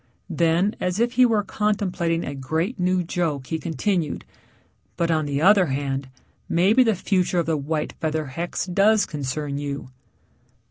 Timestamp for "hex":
8.25-8.65